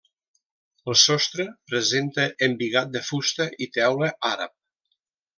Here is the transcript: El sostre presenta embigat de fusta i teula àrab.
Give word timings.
El 0.91 0.95
sostre 1.01 1.43
presenta 1.71 2.25
embigat 2.47 2.89
de 2.95 3.01
fusta 3.09 3.47
i 3.67 3.71
teula 3.77 4.09
àrab. 4.35 4.55